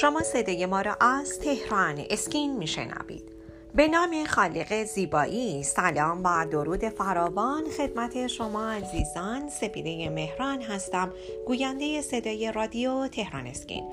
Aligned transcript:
شما 0.00 0.22
صدای 0.22 0.66
ما 0.66 0.80
را 0.80 0.96
از 1.00 1.38
تهران 1.38 2.06
اسکین 2.10 2.56
میشنوید. 2.56 3.35
به 3.76 3.88
نام 3.88 4.24
خالق 4.24 4.84
زیبایی. 4.84 5.62
سلام 5.62 6.20
و 6.24 6.46
درود 6.50 6.88
فراوان. 6.88 7.64
خدمت 7.76 8.26
شما 8.26 8.70
عزیزان 8.70 9.48
سپیده 9.48 10.10
مهران 10.10 10.62
هستم. 10.62 11.12
گوینده 11.46 12.02
صدای 12.02 12.52
رادیو 12.52 13.08
تهران 13.08 13.46
اسکین. 13.46 13.84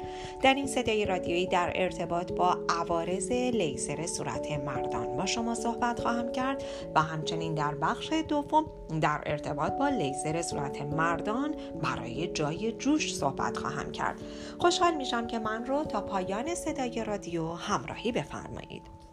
در 0.42 0.54
این 0.54 0.68
صدای 0.68 1.06
رادیویی 1.06 1.48
در 1.48 1.72
ارتباط 1.76 2.32
با 2.32 2.58
عوارض 2.70 3.32
لیزر 3.32 4.08
صورت 4.08 4.52
مردان 4.52 5.18
با 5.18 5.26
شما 5.26 5.56
صحبت 5.56 6.00
خواهم 6.00 6.32
کرد 6.32 6.64
و 6.96 7.02
همچنین 7.02 7.56
در 7.56 7.76
بخش 7.76 8.14
دوم 8.28 8.66
در 9.02 9.22
ارتباط 9.26 9.74
با 9.74 9.90
لیزر 9.90 10.42
صورت 10.42 10.82
مردان 10.82 11.56
برای 11.84 12.28
جای 12.28 12.72
جوش 12.72 13.16
صحبت 13.16 13.58
خواهم 13.58 13.92
کرد. 13.92 14.22
خوشحال 14.60 14.96
میشم 14.96 15.28
که 15.28 15.40
من 15.40 15.66
رو 15.66 15.84
تا 15.84 16.02
پایان 16.02 16.56
صدای 16.56 17.04
رادیو 17.04 17.54
همراهی 17.54 18.12
بفرمایید. 18.12 19.04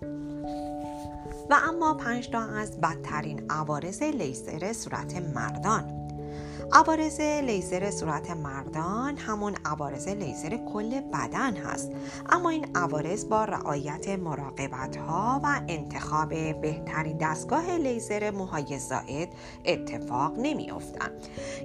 و 1.51 1.55
اما 1.69 1.95
پنج 1.95 2.31
تا 2.31 2.41
از 2.41 2.81
بدترین 2.81 3.51
عوارض 3.51 4.03
لیزر 4.03 4.73
صورت 4.73 5.17
مردان 5.17 6.01
عوارض 6.73 7.21
لیزر 7.21 7.91
صورت 7.91 8.31
مردان 8.31 9.17
همون 9.17 9.55
عوارض 9.65 10.09
لیزر 10.09 10.57
کل 10.73 11.01
بدن 11.01 11.57
هست 11.57 11.91
اما 12.29 12.51
این 12.51 12.67
عوارض 12.75 13.25
با 13.25 13.45
رعایت 13.45 14.09
مراقبت 14.09 14.97
ها 14.97 15.41
و 15.45 15.61
انتخاب 15.69 16.29
بهترین 16.61 17.19
دستگاه 17.19 17.77
لیزر 17.77 18.31
موهای 18.31 18.79
زائد 18.79 19.29
اتفاق 19.65 20.35
نمی 20.39 20.71
افتن. 20.71 21.11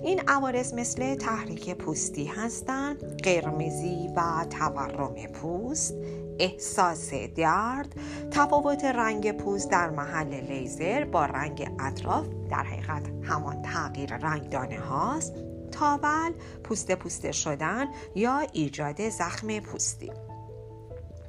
این 0.04 0.22
عوارض 0.28 0.74
مثل 0.74 1.16
تحریک 1.16 1.74
پوستی 1.74 2.26
هستند 2.26 3.22
قرمزی 3.24 4.10
و 4.16 4.46
تورم 4.50 5.14
پوست 5.34 5.94
احساس 6.40 7.14
درد 7.14 7.96
تفاوت 8.32 8.86
رنگ 8.86 9.32
پوست 9.38 9.72
در 9.72 9.90
محل 9.90 10.34
لیزر 10.34 11.06
با 11.06 11.26
رنگ 11.26 11.72
اطراف 11.80 12.26
در 12.50 12.64
حقیقت 12.64 13.10
همان 13.24 13.62
تغییر 13.62 14.18
رنگ 14.18 14.50
دانه 14.50 14.80
هاست. 14.80 15.34
تاول 15.72 16.32
پوست 16.64 16.92
پوسته 16.92 17.32
شدن 17.32 17.86
یا 18.16 18.40
ایجاد 18.54 19.10
زخم 19.10 19.60
پوستی. 19.60 20.12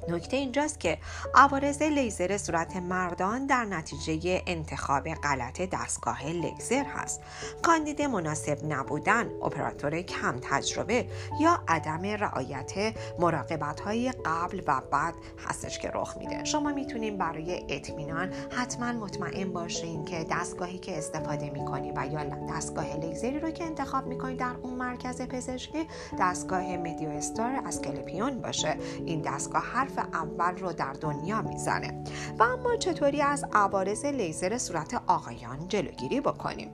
نکته 0.08 0.36
اینجاست 0.36 0.80
که 0.80 0.98
عوارض 1.34 1.82
لیزر 1.82 2.36
صورت 2.36 2.76
مردان 2.76 3.46
در 3.46 3.64
نتیجه 3.64 4.42
انتخاب 4.46 5.08
غلط 5.08 5.62
دستگاه 5.62 6.26
لیزر 6.26 6.84
هست. 6.84 7.22
کاندید 7.62 8.02
مناسب 8.02 8.58
نبودن 8.68 9.30
اپراتور 9.42 10.00
کم 10.00 10.38
تجربه 10.42 11.06
یا 11.40 11.58
عدم 11.68 12.02
رعایت 12.02 12.94
مراقبت 13.18 13.80
های 13.80 14.12
قبل 14.24 14.62
و 14.66 14.80
بعد 14.90 15.14
هستش 15.48 15.78
که 15.78 15.90
رخ 15.94 16.16
میده. 16.16 16.44
شما 16.44 16.72
می‌تونید 16.72 17.18
برای 17.18 17.66
اطمینان 17.68 18.32
حتما 18.50 18.92
مطمئن 18.92 19.52
باشین 19.52 20.04
که 20.04 20.27
دستگاهی 20.30 20.78
که 20.78 20.98
استفاده 20.98 21.50
می‌کنید 21.50 21.92
و 21.96 22.06
یا 22.06 22.24
دستگاه 22.24 22.96
لیزری 22.96 23.40
رو 23.40 23.50
که 23.50 23.64
انتخاب 23.64 24.06
می‌کنید 24.06 24.38
در 24.38 24.54
اون 24.62 24.74
مرکز 24.74 25.22
پزشکی 25.22 25.86
دستگاه 26.20 26.77
مدیو 26.77 27.08
استار 27.08 27.62
از 27.64 27.82
کلپیون 27.82 28.40
باشه. 28.40 28.77
این 29.06 29.22
دستگاه 29.22 29.62
حرف 29.62 29.95
اول 30.00 30.56
رو 30.56 30.72
در 30.72 30.92
دنیا 30.92 31.42
می‌زنه. 31.42 32.05
و 32.39 32.42
اما 32.42 32.77
چطوری 32.77 33.22
از 33.22 33.44
عوارض 33.52 34.05
لیزر 34.05 34.58
صورت 34.58 35.02
آقایان 35.06 35.69
جلوگیری 35.69 36.20
بکنیم؟ 36.20 36.70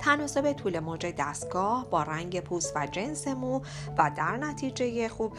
تناسب 0.00 0.52
طول 0.52 0.78
موج 0.78 1.06
دستگاه 1.18 1.90
با 1.90 2.02
رنگ 2.02 2.40
پوست 2.40 2.72
و 2.76 2.86
جنس 2.86 3.28
مو 3.28 3.60
و 3.98 4.10
در 4.16 4.36
نتیجه 4.36 5.08
خوب 5.08 5.32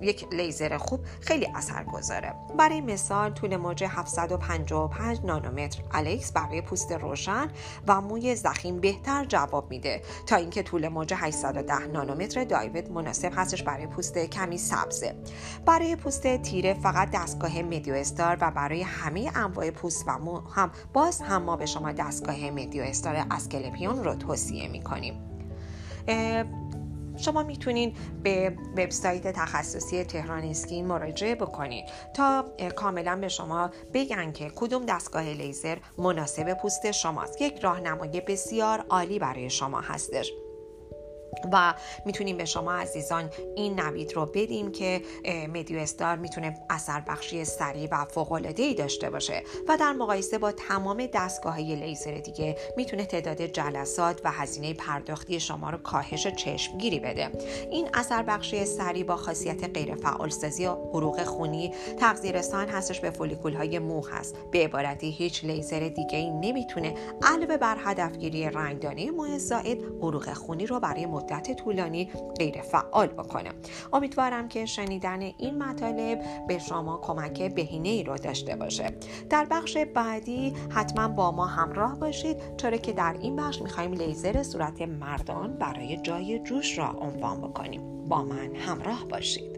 یک 0.00 0.26
لیزر 0.32 0.78
خوب 0.78 1.00
خیلی 1.20 1.46
اثر 1.54 1.84
گذاره 1.84 2.34
برای 2.58 2.80
مثال 2.80 3.30
طول 3.30 3.56
موج 3.56 3.84
755 3.84 5.20
نانومتر. 5.24 5.82
الکس 5.92 6.32
برای 6.32 6.60
پوست 6.60 6.92
روشن 6.92 7.48
و 7.88 8.00
موی 8.00 8.36
زخیم 8.36 8.80
بهتر 8.80 9.24
جواب 9.24 9.70
میده. 9.70 10.02
تا 10.26 10.36
اینکه 10.36 10.62
طول 10.62 10.88
موج 10.88 11.14
810 11.16 11.86
نانومتر 11.86 12.44
دایوید 12.44 12.90
مناسب 12.90 13.32
هستش 13.36 13.62
برای 13.62 13.86
پوست 13.86 14.18
کمی 14.18 14.58
سبزه. 14.58 15.14
برای 15.66 15.96
پوست 15.96 16.36
تیره 16.36 16.74
فقط 16.74 17.10
دستگاه 17.10 17.62
مدیو 17.62 17.94
استار 17.94 18.38
و 18.40 18.50
برای 18.50 18.82
همه 18.82 19.30
انواع 19.34 19.70
پوست 19.70 20.04
و 20.06 20.18
مو 20.18 20.38
هم 20.38 20.70
باز 20.92 21.20
هم 21.20 21.42
ما 21.42 21.56
به 21.56 21.66
شما 21.66 21.92
دستگاه 21.92 22.50
مدیو 22.50 22.82
استار 22.82 23.26
از 23.30 23.48
اسکلپیون 23.58 24.04
رو 24.04 24.14
توصیه 24.14 24.68
می‌کنیم. 24.68 25.14
شما 27.16 27.42
می‌تونین 27.42 27.94
به 28.22 28.56
وبسایت 28.76 29.32
تخصصی 29.32 30.04
تهران 30.04 30.44
اسکین 30.44 30.86
مراجعه 30.86 31.34
بکنید 31.34 31.84
تا 32.14 32.44
کاملا 32.76 33.16
به 33.16 33.28
شما 33.28 33.70
بگن 33.94 34.32
که 34.32 34.50
کدوم 34.56 34.86
دستگاه 34.86 35.22
لیزر 35.22 35.78
مناسب 35.98 36.54
پوست 36.54 36.90
شماست. 36.90 37.42
یک 37.42 37.58
راهنمایی 37.58 38.20
بسیار 38.20 38.84
عالی 38.88 39.18
برای 39.18 39.50
شما 39.50 39.80
هستش. 39.80 40.32
و 41.52 41.74
می‌تونیم 42.04 42.36
به 42.36 42.44
شما 42.44 42.72
عزیزان 42.72 43.30
این 43.56 43.80
نوید 43.80 44.12
رو 44.12 44.26
بدیم 44.26 44.72
که 44.72 45.02
مدیو 45.54 45.78
استار 45.78 46.16
می‌تونه 46.16 46.54
اثر 46.70 47.00
بخشی 47.00 47.44
سریع 47.44 47.88
و 47.92 48.04
فوق 48.04 48.32
ای 48.32 48.74
داشته 48.74 49.10
باشه 49.10 49.42
و 49.68 49.76
در 49.76 49.92
مقایسه 49.92 50.38
با 50.38 50.52
تمام 50.52 51.06
دستگاه 51.06 51.54
های 51.54 51.76
لیزر 51.76 52.12
دیگه 52.12 52.56
می‌تونه 52.76 53.04
تعداد 53.04 53.42
جلسات 53.42 54.20
و 54.24 54.30
هزینه 54.30 54.74
پرداختی 54.74 55.40
شما 55.40 55.70
رو 55.70 55.78
کاهش 55.78 56.26
چشمگیری 56.26 57.00
بده. 57.00 57.30
این 57.70 57.88
اثر 57.94 58.22
بخشی 58.22 58.64
سریع 58.64 59.04
با 59.04 59.16
خاصیت 59.16 59.64
غیر 59.64 59.94
فعال 59.94 60.28
سازی 60.30 60.66
و 60.66 60.70
عروق 60.70 61.24
خونی 61.24 61.74
تغذیه 62.00 62.32
رسان 62.32 62.68
هستش 62.68 63.00
به 63.00 63.10
فولیکول 63.10 63.54
های 63.54 63.78
مو 63.78 64.06
هست 64.06 64.36
به 64.50 64.64
عبارتی 64.64 65.10
هیچ 65.10 65.44
لیزر 65.44 65.88
دیگه 65.88 66.18
ای 66.18 66.30
نمی‌تونه 66.30 66.94
علاوه 67.22 67.56
بر 67.56 67.76
هدفگیری 67.80 68.50
رنگدانی 68.50 69.10
مو 69.10 69.38
زائد 69.38 69.78
عروق 70.02 70.32
خونی 70.32 70.66
رو 70.66 70.80
برای 70.80 71.06
مدت 71.18 71.56
طولانی 71.56 72.10
غیر 72.38 72.62
فعال 72.62 73.06
بکنه. 73.06 73.50
امیدوارم 73.92 74.48
که 74.48 74.66
شنیدن 74.66 75.22
این 75.22 75.62
مطالب 75.62 76.20
به 76.48 76.58
شما 76.58 76.98
کمک 77.02 77.54
بهینه 77.54 77.88
ای 77.88 78.04
رو 78.04 78.16
داشته 78.16 78.56
باشه. 78.56 78.90
در 79.30 79.46
بخش 79.50 79.76
بعدی 79.76 80.54
حتما 80.70 81.08
با 81.08 81.30
ما 81.30 81.46
همراه 81.46 81.98
باشید. 81.98 82.36
چرا 82.56 82.76
که 82.76 82.92
در 82.92 83.16
این 83.20 83.36
بخش 83.36 83.62
می‌خوایم 83.62 83.92
لیزر 83.92 84.42
صورت 84.42 84.82
مردان 84.82 85.52
برای 85.52 85.96
جای 85.96 86.38
جوش 86.38 86.78
را 86.78 86.88
عنوان 86.88 87.40
بکنیم. 87.40 88.08
با 88.08 88.22
من 88.22 88.54
همراه 88.54 89.04
باشید. 89.08 89.57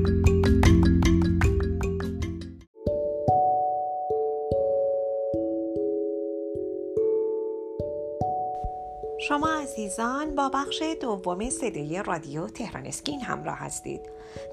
شما 9.31 9.49
عزیزان 9.49 10.35
با 10.35 10.49
بخش 10.49 10.83
دوم 11.01 11.49
صدای 11.49 12.03
رادیو 12.03 12.47
تهران 12.47 12.85
اسکین 12.85 13.21
همراه 13.21 13.57
هستید. 13.57 14.01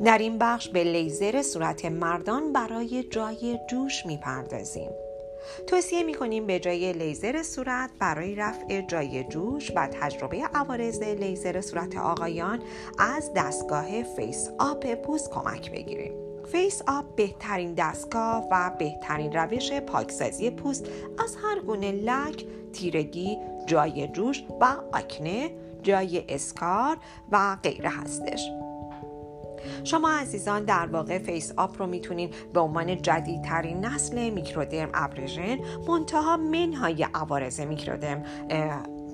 در 0.04 0.18
این 0.18 0.38
بخش 0.38 0.68
به 0.68 0.84
لیزر 0.84 1.42
صورت 1.42 1.84
مردان 1.84 2.52
برای 2.52 3.02
جای 3.02 3.58
جوش 3.70 4.06
می‌پردازیم. 4.06 4.90
توصیه 5.66 6.02
می‌کنیم 6.02 6.46
به 6.46 6.58
جای 6.58 6.92
لیزر 6.92 7.42
صورت 7.42 7.90
برای 7.98 8.34
رفع 8.34 8.80
جای 8.80 9.24
جوش 9.24 9.72
و 9.76 9.86
تجربه 9.86 10.42
عوارض 10.54 11.02
لیزر 11.02 11.60
صورت 11.60 11.96
آقایان 11.96 12.62
از 12.98 13.30
دستگاه 13.36 14.02
Face 14.02 14.50
Up 14.58 14.94
پوست 14.94 15.30
کمک 15.30 15.72
بگیریم. 15.72 16.12
Face 16.52 16.82
Up 16.88 17.16
بهترین 17.16 17.74
دستگاه 17.74 18.48
و 18.50 18.70
بهترین 18.78 19.32
روش 19.32 19.72
پاکسازی 19.72 20.50
پوست 20.50 20.86
از 21.24 21.36
هر 21.42 21.60
گونه 21.60 21.92
لک، 21.92 22.44
تیرگی، 22.72 23.38
جای 23.68 24.08
جوش 24.08 24.42
و 24.60 24.76
آکنه 24.92 25.50
جای 25.82 26.24
اسکار 26.28 26.96
و 27.32 27.56
غیره 27.62 27.90
هستش. 27.90 28.50
شما 29.84 30.10
عزیزان 30.10 30.64
در 30.64 30.86
واقع 30.86 31.18
Face 31.18 31.52
Up 31.56 31.78
رو 31.78 31.86
می‌تونین 31.86 32.30
به 32.54 32.60
عنوان 32.60 33.02
جدیدترین 33.02 33.84
نسل 33.84 34.30
microdermabrasion 34.30 35.58
منتها 35.88 36.36
منهای 36.36 37.06
عوارض 37.14 37.60
microderm 37.60 38.22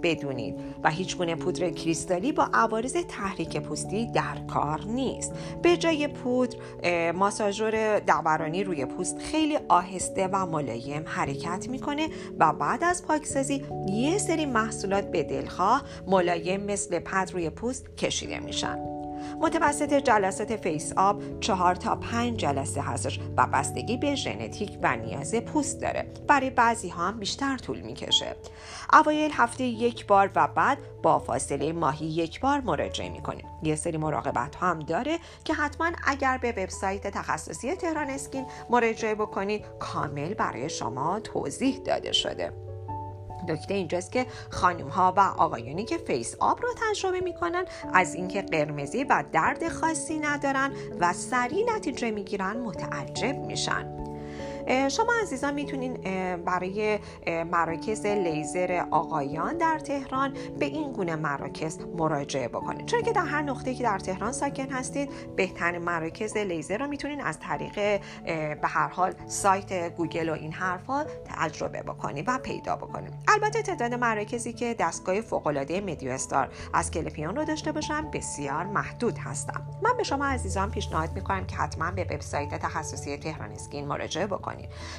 بدونید 0.05 0.55
و 0.85 0.91
هیچ 0.91 1.17
گونه 1.17 1.35
پودر 1.35 1.71
کریستالی 1.71 2.33
با 2.33 2.49
عوارض 2.53 2.93
تحریک 2.93 3.57
پوستی 3.57 4.07
در 4.07 4.39
کار 4.49 4.81
نیست. 4.87 5.33
به 5.63 5.77
جای 5.77 6.09
پودر 6.09 7.13
ماساژور 7.13 7.99
دورانی 7.99 8.65
روی 8.65 8.87
پوست 8.87 9.19
خیلی 9.19 9.59
آهسته 9.69 10.29
و 10.33 10.47
ملایم 10.47 11.03
حرکت 11.07 11.69
می‌کنه 11.69 12.09
و 12.39 12.53
بعد 12.53 12.85
از 12.85 13.07
پاکسازی 13.07 13.65
یه 13.89 14.19
سری 14.19 14.47
محصولات 14.47 15.11
به 15.11 15.23
دلخواه 15.23 15.83
ملایم 16.07 16.65
مثل 16.65 16.99
پد 16.99 17.31
روی 17.33 17.51
پوست 17.51 17.97
کشیده 17.97 18.41
میشن. 18.41 19.04
متوسط 19.41 19.95
جلسات 19.95 20.57
Face 20.57 20.93
Up 20.97 21.41
چهار 21.41 21.75
تا 21.75 21.97
پنج 21.97 22.37
جلسه 22.37 22.81
هستش 22.81 23.21
و 23.37 23.47
بستگی 23.47 23.97
به 23.97 24.15
ژنتیک 24.15 24.79
و 24.83 24.97
نیاز 24.97 25.35
پوست 25.35 25.81
داره. 25.81 26.13
برای 26.29 26.51
بعضی 26.51 26.89
ها 26.89 27.09
هم 27.09 27.19
بیشتر 27.19 27.57
طول 27.57 27.81
می‌کشه. 27.81 28.37
اوایل 28.93 29.31
هفته 29.35 29.65
یک 29.65 30.07
بار 30.07 30.31
و 30.35 30.49
بعد 30.49 30.79
با 31.03 31.19
فاصله 31.19 31.73
ماهی 31.73 32.07
یک 32.07 32.41
بار 32.41 32.61
مراجعه 32.61 33.09
می‌کنیم. 33.09 33.47
یه 33.63 33.77
سری 33.77 33.99
مراقبت 33.99 34.57
هم 34.57 34.79
داره 34.79 35.19
که 35.45 35.55
حتما 35.55 35.91
اگر 36.07 36.39
به 36.39 36.53
وبسایت 36.53 37.07
تخصصی 37.07 37.75
تهران 37.75 38.11
اسکین 38.11 38.47
مراجعه 38.71 39.15
بکنید 39.15 39.65
کامل 39.79 40.35
برای 40.35 40.71
شما 40.71 41.21
توضیح 41.21 41.79
داده 41.79 42.13
شده. 42.13 42.64
نکته 43.51 43.75
اینجاست 43.75 44.13
که 44.13 44.27
خانم 44.51 44.89
ها 44.89 45.15
و 45.17 45.21
آقایانی 45.21 45.85
که 45.85 45.99
Face 45.99 46.37
Up 46.41 46.63
رو 46.63 46.69
تجربه 46.91 47.21
می‌کنن 47.21 47.65
از 47.93 48.15
اینکه 48.15 48.43
قرمزی 48.43 49.05
و 49.05 49.25
درد 49.33 49.69
خاصی 49.69 50.19
ندارن 50.19 50.73
و 51.01 51.13
سریع 51.13 51.77
نتیجه 51.77 52.11
می‌گیرن 52.11 52.57
متعجب 52.57 53.37
میشن. 53.37 54.04
شما 54.89 55.13
عزیزان 55.23 55.55
می‌تونین 55.55 55.95
برای 56.45 56.99
مراکز 57.45 58.07
لیزر 58.07 58.85
آقایان 58.91 59.57
در 59.57 59.79
تهران 59.79 60.37
به 60.59 60.67
این 60.67 60.93
گونه 60.93 61.17
مراکز 61.17 61.79
مراجعه 61.97 62.49
بکنید. 62.49 62.87
چون 62.87 63.03
که 63.03 63.13
در 63.13 63.25
هر 63.25 63.43
نقطه 63.43 63.75
که 63.75 63.83
در 63.83 63.99
تهران 63.99 64.33
ساکن 64.33 64.71
هستید 64.71 65.11
بهترین 65.37 65.83
مراکز 65.83 66.37
لیزر 66.37 66.79
رو 66.79 66.87
می‌تونین 66.87 67.21
از 67.21 67.39
طریق 67.41 68.01
به 68.61 68.69
هر 68.69 68.89
حال 68.89 69.15
سایت 69.27 69.97
گوگل 69.97 70.29
و 70.29 70.33
این 70.33 70.53
حرفا 70.53 71.05
تجربه 71.25 71.83
بکنید 71.83 72.25
و 72.29 72.39
پیدا 72.39 72.77
بکنید. 72.77 73.15
البته 73.29 73.63
تعداد 73.63 73.95
مراکزی 73.95 74.53
که 74.53 74.75
دستگاه 74.79 75.21
فوق 75.21 75.47
العاده 75.47 75.81
MeDioStar 75.81 76.49
Asclepion 76.75 77.37
رو 77.37 77.45
داشته 77.45 77.73
باشن 77.73 78.11
بسیار 78.11 78.65
محدود 78.65 79.19
هستن. 79.19 79.67
من 79.83 79.97
به 79.97 80.03
شما 80.03 80.27
عزیزان 80.27 80.71
پیشنهاد 80.71 81.13
می‌کنم 81.13 81.47
که 81.47 81.57
حتما 81.57 81.91
به 81.91 82.05
وبسایت 82.05 82.55
تخصصی 82.55 83.17
تهران 83.17 83.51
اسکین 83.51 83.87
مراجعه 83.87 84.27
بکنید. 84.27 84.54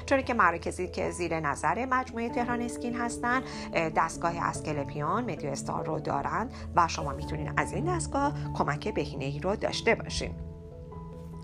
چون 0.05 0.21
که 0.21 0.33
مراکزی 0.33 0.87
که 0.87 1.11
زیر 1.11 1.39
نظر 1.39 1.85
مجموعه 1.85 2.29
تهران 2.29 2.61
اسکین 2.61 2.95
هستن 2.95 3.43
دستگاه 3.73 4.33
Asclepion 4.37 5.31
MeDioStar 5.31 5.85
رو 5.85 5.99
دارند 5.99 6.53
و 6.75 6.87
شما 6.87 7.13
می‌تونید 7.13 7.53
از 7.57 7.73
این 7.73 7.95
دستگاه 7.95 8.33
کمک 8.53 8.93
بهینه 8.93 9.25
ای 9.25 9.39
رو 9.39 9.55
داشته 9.55 9.95
باشین. 9.95 10.44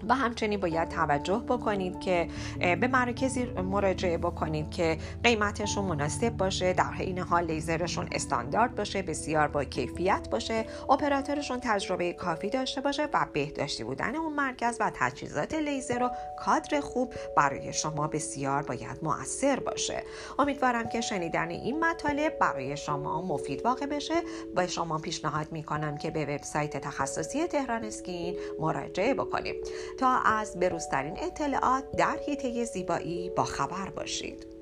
و 0.10 0.16
همچنین 0.16 0.60
باید 0.60 0.90
توجه 0.90 1.44
بکنید 1.48 2.00
که 2.00 2.28
به 2.60 2.88
مراکزی 2.88 3.46
مراجعه 3.46 4.18
بکنید 4.18 4.70
که 4.70 4.98
قیمتشون 5.24 5.86
مناسب 5.86 6.30
باشه 6.30 6.74
در 6.74 6.92
حین 6.92 7.20
حال 7.20 7.44
لیزرشون 7.44 8.08
استاندارد 8.12 8.76
باشه 8.76 9.02
بسیار 9.02 9.48
با 9.48 9.64
کیفیت 9.64 10.28
باشه 10.32 10.66
اپراتورشون 10.90 11.60
تجربه 11.64 12.14
کافی 12.14 12.50
داشته 12.50 12.82
باشه 12.82 13.10
و 13.14 13.26
بهداشتی 13.34 13.84
بودن 13.84 14.16
اون 14.16 14.34
مرکز 14.34 14.78
و 14.80 14.92
تجهیزات 14.96 15.54
لیزر 15.54 16.04
و 16.04 16.12
کادر 16.40 16.80
خوب 16.80 17.14
برای 17.38 17.74
شما 17.74 18.08
بسیار 18.08 18.64
باید 18.64 19.00
مؤثر 19.02 19.60
باشه. 19.60 20.04
امیدوارم 20.40 20.90
که 20.90 21.02
شنیدن 21.02 21.50
این 21.50 21.80
مطالب 21.80 22.40
برای 22.40 22.78
شما 22.78 23.22
مفید 23.22 23.66
واقع 23.66 23.86
بشه. 23.86 24.14
با 24.56 24.68
شما 24.68 24.98
پیشنهاد 24.98 25.52
می‌کنم 25.52 25.98
که 25.98 26.12
به 26.12 26.26
وبسایت 26.26 26.78
تخصصی 26.78 27.48
تهران 27.48 27.84
اسکین 27.84 28.36
مراجعه 28.60 29.14
بکنید. 29.14 29.68
تا 30.00 30.18
از 30.18 30.60
بروزترین 30.60 31.18
اطلاعات 31.20 31.92
در 31.98 32.18
حیطه 32.28 32.64
زیبایی 32.64 33.30
با 33.30 33.44
خبر 33.44 33.90
باشید. 33.90 34.61